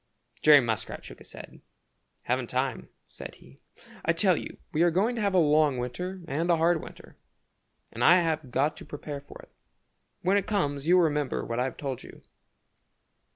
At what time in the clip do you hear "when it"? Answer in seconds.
10.23-10.47